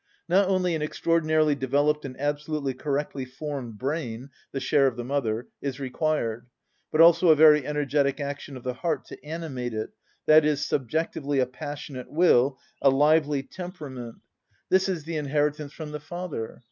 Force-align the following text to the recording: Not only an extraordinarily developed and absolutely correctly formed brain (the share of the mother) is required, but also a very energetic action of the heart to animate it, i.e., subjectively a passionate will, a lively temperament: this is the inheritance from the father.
Not 0.27 0.49
only 0.49 0.73
an 0.73 0.81
extraordinarily 0.81 1.53
developed 1.53 2.05
and 2.05 2.19
absolutely 2.19 2.73
correctly 2.73 3.23
formed 3.23 3.77
brain 3.77 4.31
(the 4.51 4.59
share 4.59 4.87
of 4.87 4.95
the 4.95 5.03
mother) 5.03 5.47
is 5.61 5.79
required, 5.79 6.47
but 6.91 7.01
also 7.01 7.27
a 7.29 7.35
very 7.35 7.67
energetic 7.67 8.19
action 8.19 8.57
of 8.57 8.63
the 8.63 8.73
heart 8.73 9.05
to 9.09 9.23
animate 9.23 9.75
it, 9.75 9.91
i.e., 10.27 10.55
subjectively 10.55 11.37
a 11.37 11.45
passionate 11.45 12.09
will, 12.11 12.57
a 12.81 12.89
lively 12.89 13.43
temperament: 13.43 14.15
this 14.69 14.89
is 14.89 15.03
the 15.03 15.17
inheritance 15.17 15.71
from 15.71 15.91
the 15.91 15.99
father. 15.99 16.59